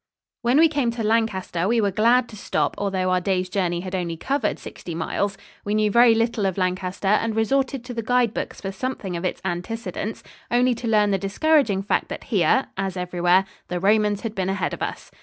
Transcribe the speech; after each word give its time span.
When 0.41 0.57
we 0.57 0.67
came 0.67 0.89
to 0.93 1.03
Lancaster 1.03 1.67
we 1.67 1.79
were 1.79 1.91
glad 1.91 2.27
to 2.29 2.35
stop, 2.35 2.73
although 2.79 3.11
our 3.11 3.21
day's 3.21 3.49
journey 3.49 3.81
had 3.81 3.93
covered 4.19 4.47
only 4.47 4.57
sixty 4.59 4.95
miles. 4.95 5.37
We 5.63 5.75
knew 5.75 5.91
very 5.91 6.15
little 6.15 6.47
of 6.47 6.57
Lancaster 6.57 7.07
and 7.07 7.35
resorted 7.35 7.85
to 7.85 7.93
the 7.93 8.01
guide 8.01 8.33
books 8.33 8.59
for 8.59 8.71
something 8.71 9.15
of 9.15 9.25
its 9.25 9.43
antecedents, 9.45 10.23
only 10.49 10.73
to 10.73 10.87
learn 10.87 11.11
the 11.11 11.19
discouraging 11.19 11.83
fact 11.83 12.07
that 12.09 12.23
here, 12.23 12.65
as 12.77 12.97
everywhere, 12.97 13.45
the 13.67 13.79
Romans 13.79 14.21
had 14.21 14.33
been 14.33 14.49
ahead 14.49 14.73
of 14.73 14.81
us. 14.81 15.11